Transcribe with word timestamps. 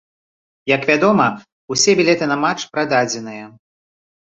Як 0.75 0.87
вядома, 0.91 1.27
усе 1.77 1.95
білеты 2.01 2.25
на 2.33 2.41
матч 2.47 2.67
прададзеныя. 2.73 3.45